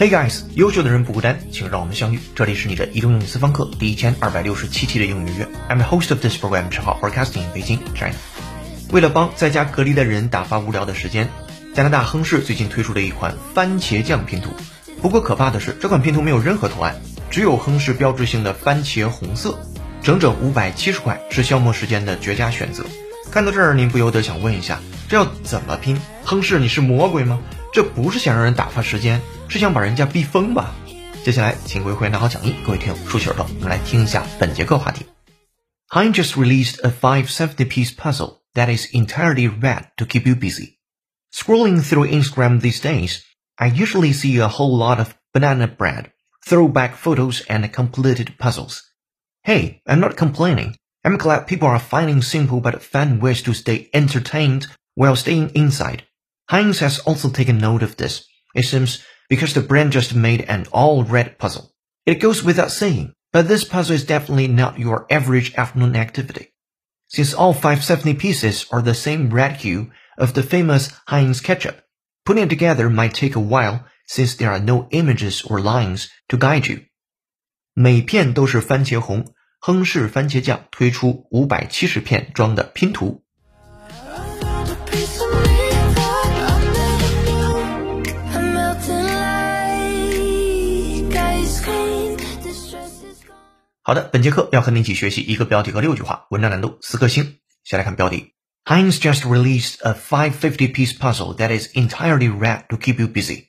[0.00, 2.20] Hey guys，优秀的人不孤单，请让我们相遇。
[2.34, 5.46] 这里是你的移动英语私房课第一千二百六十七期的英语约。
[5.68, 8.14] I'm a host of this program，陈浩，broadcasting in Beijing, China。
[8.92, 11.28] 为了帮在家隔离的人打发无聊的时间，
[11.74, 14.48] 加拿大亨氏最近推出了一款番茄酱拼图。
[15.02, 16.96] 不过可怕的是，这款拼图没有任何图案，
[17.28, 19.60] 只有亨氏标志性的番茄红色，
[20.02, 22.86] 整整五百七十块，是消磨时间的绝佳选择。
[23.30, 26.00] 看到这儿，您不由得想问一下，这要怎么拼？
[26.24, 27.38] 亨氏，你是魔鬼吗？
[27.74, 30.73] 这不是想让人打发时间，是想把人家逼疯吧？
[31.23, 35.05] 接下来，请各位拿好讲义，各位听友竖起耳朵，我们来听一下本节课话题。
[35.89, 40.77] Hein just released a 570-piece puzzle that is entirely red to keep you busy.
[41.33, 43.21] Scrolling through Instagram these days,
[43.57, 46.11] I usually see a whole lot of banana bread,
[46.45, 48.83] throwback photos, and completed puzzles.
[49.43, 50.75] Hey, I'm not complaining.
[51.03, 56.03] I'm glad people are finding simple but fun ways to stay entertained while staying inside.
[56.49, 60.65] Heinz has also taken note of this, it seems, because the brand just made an
[60.71, 61.71] all-red puzzle.
[62.05, 66.53] It goes without saying, but this puzzle is definitely not your average afternoon activity.
[67.07, 71.81] Since all 570 pieces are the same red hue of the famous Heinz ketchup,
[72.25, 76.37] putting it together might take a while since there are no images or lines to
[76.37, 76.85] guide you.
[77.73, 83.23] 每片都是番茄红，亨氏番茄酱推出五百七十片装的拼图。
[93.90, 97.38] 好的，本节课要和您一起学习一个标题和六句话，文章难度四颗星。
[97.64, 103.46] 先来看标题：Heinz just released a 550-piece puzzle that is entirely red to keep you busy。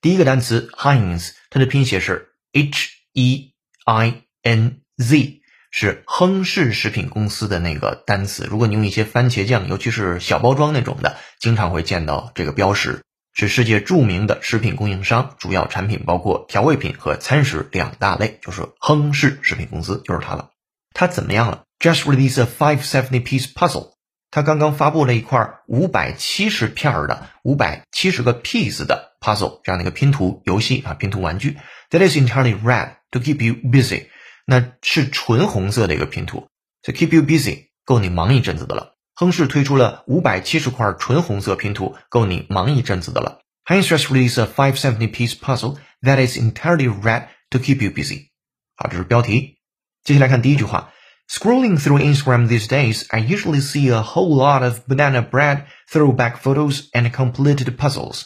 [0.00, 3.52] 第一个单词 Heinz，它的拼写是 H E
[3.84, 8.44] I N Z，是亨氏食品公司的那个单词。
[8.50, 13.04] 如果你用一些番茄酱，尤其是小包装那种的，经常会见到这个标识。
[13.38, 20.52] 是世界著名的食品供应商，主要产品包括调味品和餐食两大类，就是亨氏食品公司，就是它了。
[20.94, 23.90] 它怎么样了？Just released a five seventy piece puzzle。
[24.30, 31.58] 它刚刚发布了一块五百七十片儿的、五百七十个 piece 的 puzzle 这样的一个拼图游戏啊，拼图玩具。
[31.90, 34.06] That is entirely red to keep you busy。
[34.46, 36.48] 那是纯红色的一个拼图
[36.82, 38.95] ，to keep you busy，够你忙一阵子的了。
[39.15, 43.39] 亨氏推出了五百七十块纯红色拼图，够你忙一阵子的了。
[43.65, 48.29] Heinz just released a 570-piece puzzle that is entirely red to keep you busy。
[48.75, 49.59] 好，这是标题。
[50.03, 50.91] 接下来看第一句话：
[51.29, 56.89] Scrolling through Instagram these days, I usually see a whole lot of banana bread, throwback photos,
[56.91, 58.23] and completed puzzles。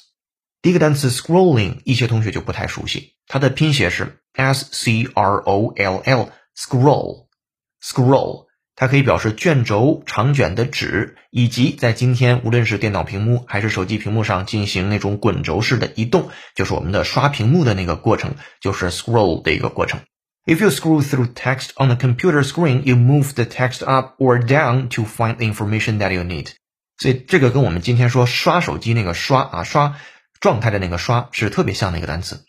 [0.62, 8.48] 第一个单词 scrolling，一些同学就不太熟悉，它的拼写是 s c r o l l，scroll，scroll。
[8.81, 20.01] 它可以表示卷轴、长卷的纸，以及在今天无论是电脑屏幕还是手机屏幕上进行那种滚轴式的移动，就是我们的刷屏幕的那个过程，就是 scroll 的一个过程。
[20.47, 24.89] If you scroll through text on the computer screen, you move the text up or down
[24.89, 26.47] to find the information that you need。
[26.97, 29.97] 所以这个跟我们今天说刷手机那个刷啊刷
[30.41, 32.47] 状态的那个刷是特别像的一个单词，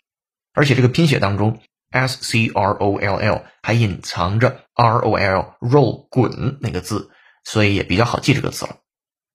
[0.54, 1.60] 而且这个拼写当中。
[1.91, 7.09] S C R O L L 还隐藏着 R O L roll 滚那个字，
[7.43, 8.77] 所以也比较好记这个词了。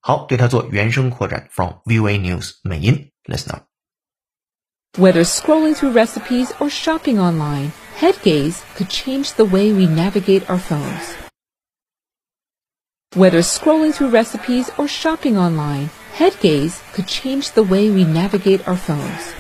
[0.01, 9.33] 好，对它做原声扩展，from VOA News 美音，listen up。Whether scrolling through recipes or shopping online, head gaze could change
[9.37, 11.15] the way we navigate our phones.
[13.15, 18.67] Whether scrolling through recipes or shopping online, head gaze could change the way we navigate
[18.67, 19.35] our phones.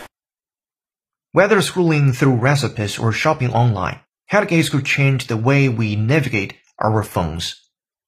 [1.37, 7.03] Whether scrolling through recipes or shopping online, headgaze could change the way we navigate our
[7.03, 7.55] phones.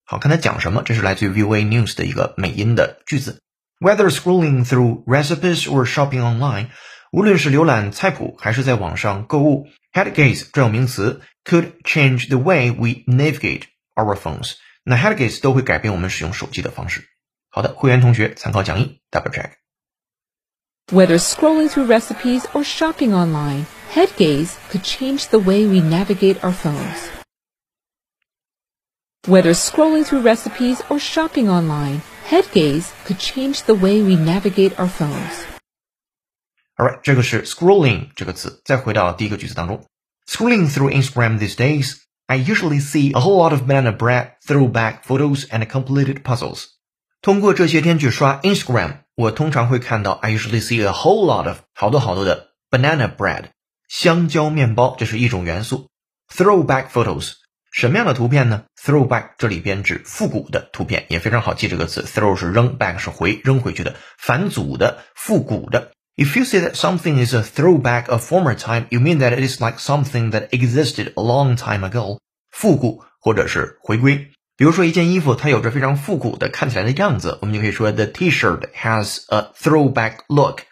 [0.05, 0.83] 好，看它讲什么？
[0.85, 3.41] 这是来自于 VOA News 的一个美音的句子。
[3.81, 6.69] Whether scrolling through recipes or shopping online，
[7.13, 13.63] 无论是浏览菜谱还是在网上购物，headgaze 专有名词 could change the way we navigate
[13.95, 14.55] our phones。
[14.85, 17.09] 那 headgaze 都会改变我们使用手机的方式。
[17.49, 19.53] 好的，会员同学参考讲义，double check。
[20.91, 26.43] whether scrolling through recipes or shopping online, head gaze could change the way we navigate
[26.45, 27.11] our phones.
[29.27, 34.79] Whether scrolling through recipes or shopping online, head gaze could change the way we navigate
[34.79, 35.47] our phones.
[36.79, 38.61] Alright，这个是 scrolling 这个词。
[38.65, 39.87] 再回到第一个句子当中，
[40.29, 45.47] scrolling through Instagram these days, I usually see a whole lot of banana bread, throwback photos,
[45.49, 46.67] and completed puzzles.
[47.22, 53.46] 通过这些天去刷 Instagram，我通常会看到 I usually see a whole lot of 好多好多的 banana bread
[53.90, 55.90] 香蕉面包，这是一种元素。
[56.34, 57.34] Throwback photos
[57.72, 62.04] 什么样的图片呢？Throwback 这里边指复古的图片，也非常好记这个词。
[62.04, 65.92] Throw 是扔，back 是回扔回去的，返祖的、复古的。
[66.16, 69.62] If you say that something is a throwback of former time, you mean that it is
[69.62, 72.20] like something that existed a long time ago.
[72.50, 74.32] 复古或者是回归。
[74.60, 80.64] 比如说一件衣服，它有着非常复古的看起来的样子，我们就可以说 The T-shirt has a throwback look。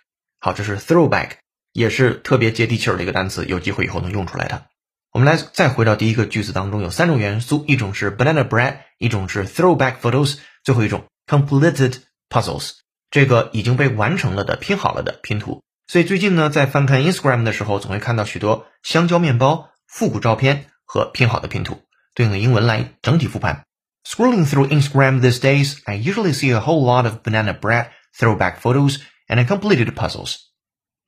[0.41, 1.29] 好，这是 throwback，
[1.71, 4.65] 也是特别接地气儿的一个单词，有机会以后能用出来的。
[5.13, 10.35] 我们来再回到第一个句子当中，有三种元素，一种是 banana bread，一种是 throwback photos，
[10.65, 11.99] 最后一种 completed
[12.29, 12.71] puzzles。
[13.09, 15.61] 这个已经被完成了的拼好了的拼图。
[15.87, 21.79] 所以最近呢，在翻看 Instagram 的时候，总会看到许多香蕉面包、复古照片和拼好的拼图。
[22.13, 23.63] 对应的英文来整体复盘。
[24.06, 28.98] Scrolling through Instagram these days, I usually see a whole lot of banana bread, throwback photos,
[29.28, 30.36] and completed puzzles.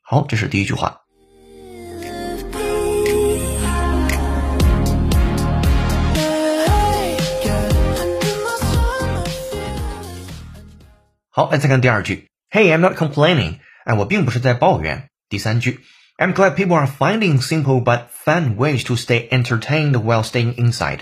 [0.03, 1.01] 好，这是第一句话。
[11.31, 12.29] 好，来再看第二句。
[12.51, 13.59] Hey, I'm not complaining.
[13.85, 15.11] 哎，我并不是在抱怨。
[15.29, 15.81] 第三句。
[16.17, 21.01] I'm glad people are finding simple but fun ways to stay entertained while staying inside.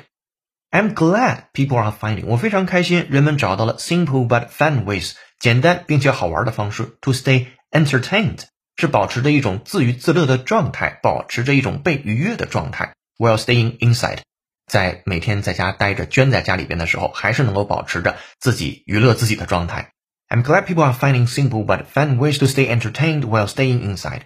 [0.70, 2.24] I'm glad people are finding.
[2.26, 8.44] 我非常开心，人们找到了 simple but fun ways，简单并且好玩的方式 to stay entertained，
[8.76, 14.20] 是保持着一种自娱自乐的状态，保持着一种被愉悦的状态，while staying inside，
[14.66, 19.92] 在每天在家待着，圈在家里边的时候，还是能够保持着自己娱乐自己的状态。
[20.30, 24.22] I'm glad people are finding simple but fun ways to stay entertained while staying inside。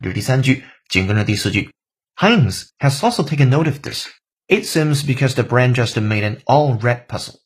[0.00, 1.72] 这是第三句，紧跟着第四句，
[2.14, 4.06] Heinz has also taken note of this.
[4.53, 7.37] It seems because the brand just made an all-red puzzle.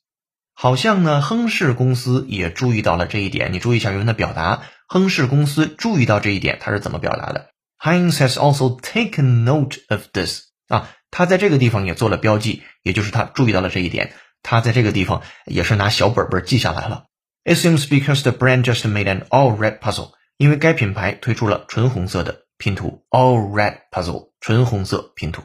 [0.53, 3.53] 好像呢，亨氏公司也注意到了这一点。
[3.53, 10.47] 你注意一下原文的表达，亨氏公司注意到这一点，它是怎么表达的？Heinz has also taken note of this.
[10.67, 14.11] 啊，他在这个地方也做了标记，也就是他注意到了这一点。
[14.43, 17.05] 他在这个地方也是拿小本本记下来了。
[17.45, 20.11] It seems because the brand just made an all-red puzzle.
[20.35, 25.43] 因为该品牌推出了纯红色的拼图，all red puzzle，纯红色拼图。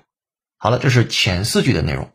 [0.64, 2.08] 好了，这是前四句的内容。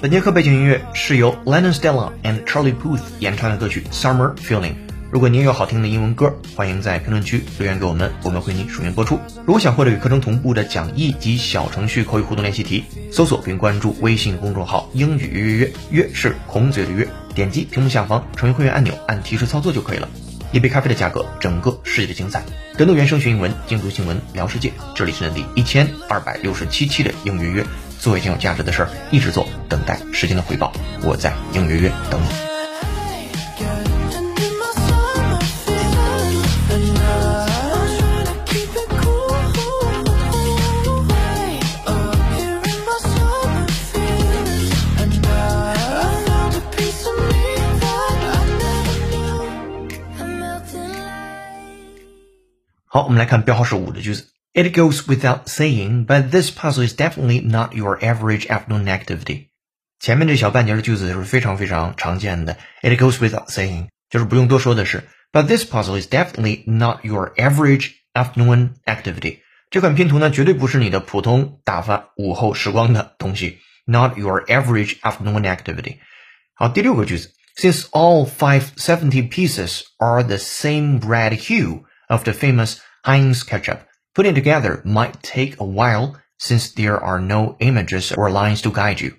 [0.00, 4.74] 本节课背景音乐是由 Lennon Stella and Charlie Puth 演唱的歌曲《Summer Feeling》。
[5.10, 9.18] 如果您有好听的英文歌，欢迎在评论区留言给我们，我们会您署名播出。
[9.46, 20.06] 如果想获得与课程同步的讲义及小程序口语互动练习题，搜索并关注微信公众号“英语约约约”，约是孔子的约，点击屏幕下方成为会员按钮，按提示操作就可以了。
[20.52, 22.44] 一杯咖啡的价格，整个世界的精彩。
[22.76, 24.72] 更多原声学英文，精读新闻聊世界。
[24.94, 27.66] 这里是第一千二百六十七期的英语约约。
[27.98, 30.70] 做一件有价值的事儿，一直做，等待时间的回报。
[31.02, 32.47] 我在英语约约等你。
[52.97, 54.27] 好，我们来看标号是五的句子。
[54.53, 59.47] It goes without saying, but this puzzle is definitely not your average afternoon activity.
[59.99, 62.57] 前面这小半截的句子就是非常非常常见的。
[62.81, 65.03] It goes without saying，就是不用多说的是。
[65.31, 69.39] But this puzzle is definitely not your average afternoon activity。
[69.71, 73.57] 这款拼图呢，绝对不是你的普通打发午后时光的东西。
[73.85, 75.97] Not your average afternoon activity。
[76.53, 84.81] 好，第六个句子，Since all five seventy pieces are the same red hue of the famous Heinz ketchup。Putting together
[84.85, 89.13] might take a while since there are no images or lines to guide you.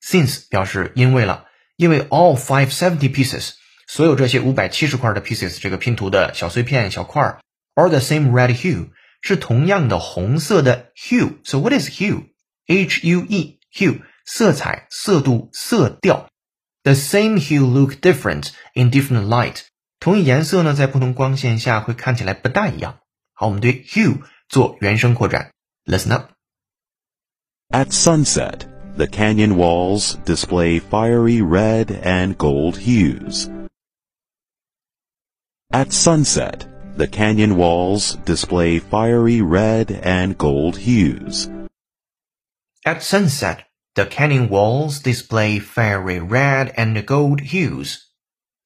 [0.00, 1.44] Since 表示因为了，
[1.76, 3.50] 因为 all five seventy pieces
[3.86, 7.38] 所有这些五百七十块的 pieces 这个拼图的小碎片小块
[7.74, 11.38] are the same red hue 是同样的红色的 hue.
[11.44, 12.28] So what is hue?
[12.66, 16.28] H U E hue 色彩、色度、色调。
[16.84, 19.62] The same hue look different in different light.
[20.00, 23.00] 同一颜色呢，在不同光线下会看起来不大一样。
[23.42, 25.52] 好，我们对 hue 做原声扩展。
[25.84, 26.32] Listen up.
[27.70, 28.66] At sunset,
[28.96, 33.48] the canyon walls display fiery red and gold hues.
[35.70, 36.66] At sunset,
[36.96, 41.48] the canyon walls display fiery red and gold hues.
[42.84, 47.98] At sunset, the canyon walls display fiery red and gold hues.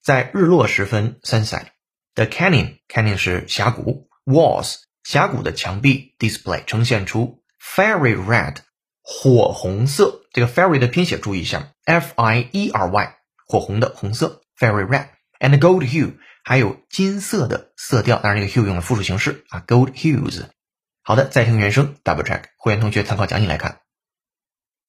[0.01, 8.57] 在日落时分，sunset，the canyon canyon 是峡谷 ，walls 峡谷的墙壁 display 呈现出 fairy red
[9.01, 13.15] 火红色，这个 fairy 的拼写注意一下，f i e r y
[13.45, 18.19] 火红的红色 fiery red，and gold hue，还有金色的色调。
[18.19, 20.45] 当然，这个 hue 用了复数形式啊，gold hues。
[21.03, 22.43] 好的，再听原声，double check。
[22.57, 23.81] 会员同学参考讲义来看。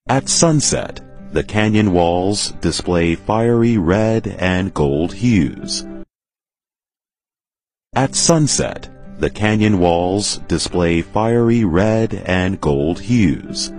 [0.06, 0.98] At sunset,
[1.32, 5.84] the canyon walls display fiery red and gold hues.
[7.92, 8.84] At sunset,
[9.19, 13.71] The canyon walls display fiery red and gold hues.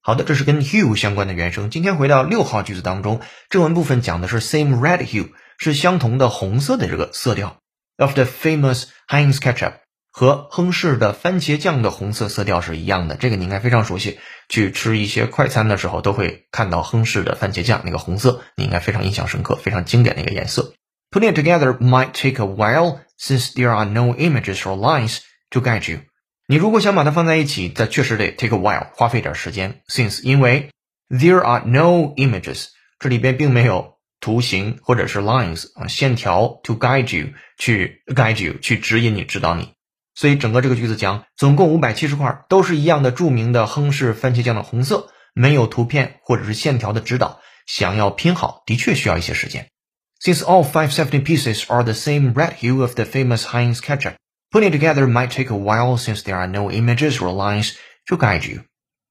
[0.00, 1.68] 好的，这是跟 hue 相关的原声。
[1.68, 3.20] 今天回到六号句子当中，
[3.50, 7.58] 正文部分讲的是 same red hue，是相同的红色的这个色调。
[7.98, 9.72] Of the famous Heinz ketchup
[10.12, 14.18] 和亨氏的番茄酱的红色色调是一样的，这个你应该非常熟悉。
[14.48, 20.74] 去吃一些快餐的时候，都会看到亨氏的番茄酱那个红色，你应该非常印象深刻，非常经典的一个颜色。
[21.16, 25.90] Putting it together might take a while since there are no images or lines to guide
[25.90, 26.00] you.
[26.46, 29.80] 你如果想把它放在一起，这确实得 take a while，花费点时间。
[29.88, 30.68] Since 因为
[31.08, 32.66] there are no images，
[32.98, 39.72] 这里边并没有图形或者是 lines 啊线条 to guide you 去 guide you 去指引你指导你。
[40.14, 49.70] 所以整个这个句子讲，总共五百七十块，都是一样的著名的亨氏番茄酱的红色，没有图片或者是线条的指导，想要拼好的确需要一些时间。
[50.18, 54.14] Since all five seventy pieces are the same red hue of the famous Heinz ketchup.
[54.50, 57.74] Putting together might take a while since there are no images or lines
[58.06, 58.62] to guide you。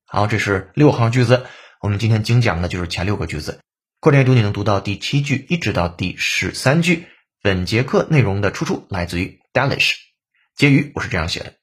[0.07, 1.45] 好，这是六行句子。
[1.81, 3.59] 我们今天精讲的就是前六个句子。
[3.99, 7.05] 扩展阅读你能读到第七句一直到第十三句。
[7.43, 9.93] 本节课内容的出处来自于 Dalish。
[10.55, 11.53] 结语我是这样写的：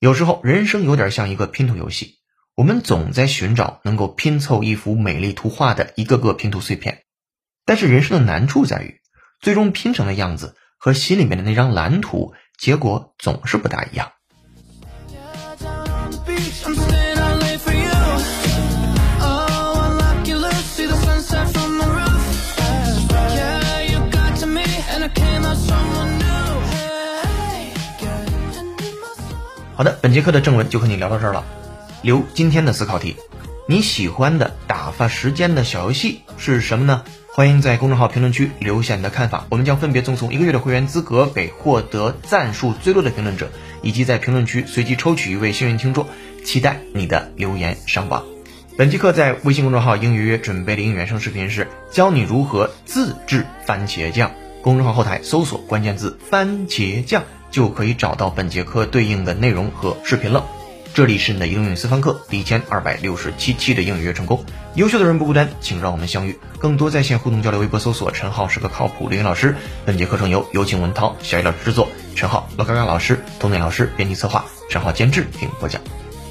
[0.00, 2.18] 有时候人生有点像一个拼图游戏，
[2.56, 7.03] 我们总在寻找能够拼凑一幅美丽图画的一个个拼图碎片。
[7.66, 9.00] 但是人生的难处在于，
[9.40, 12.34] 最终拼成的样子和心里面的那张蓝图。
[12.58, 14.12] 结果总是不大一样。
[29.76, 31.44] 好的，本节课的正文就和你聊到这儿了。
[32.02, 33.16] 留今天的思考题：
[33.66, 37.02] 你喜欢的打发时间的小游戏是什么呢？
[37.36, 43.50] 欢迎在公众号评论区留下你的看法，我们将分别赠送一个月的会员资格给获得赞数最多的评论者，
[43.82, 46.06] 以及在评论区随机抽取一位幸运听众，
[46.44, 48.22] 期待你的留言上榜。
[48.78, 54.30] 本期课在微信公众号“英语约”准备的英语原声视频是教你如何自制番茄酱，
[54.62, 60.46] 公众号后台搜索关键字“番茄酱”就可以找到本节课对应的内容和视频了。
[60.94, 64.44] 这里是你的英语私房课第一千二百六十七期的英语约成功。
[64.76, 66.38] 优秀的人不孤单，请让我们相遇。
[66.56, 69.56] 更多在线互动交流，微博搜索“陈浩是个靠谱的英语老师”。
[69.84, 75.82] 本节课程由有请文涛、小雨老师制作，陈浩、罗嘎嘎老师、童磊老师编辑策划，陈浩监制并播讲。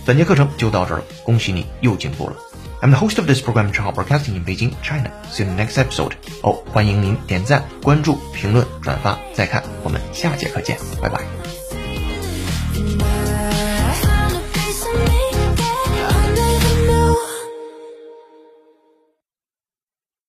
[0.05, 2.37] 本节课程就到这儿了，恭喜你又进步了。
[2.81, 5.11] I'm the host of this program, 陈浩 Broadcasting in Beijing, China.
[5.29, 6.13] See you in the next episode.
[6.41, 9.61] 哦，欢迎您点赞、关注、评论、转发、再看。
[9.83, 11.19] 我们下节课见，拜拜。